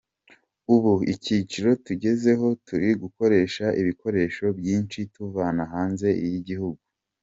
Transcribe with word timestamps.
Ubu 0.73 0.93
icyiciro 1.13 1.69
tugezeho 1.85 2.47
turi 2.65 2.89
gukoresha 3.01 3.65
ibikoresho 3.81 4.45
byinshi 4.59 4.99
tuvana 5.13 5.63
hanze 5.73 6.07
y’igihugu. 6.29 6.81